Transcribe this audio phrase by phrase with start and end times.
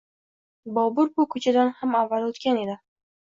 [0.77, 2.79] Bobur bu koʻchadan avval ham oʻtgan edi.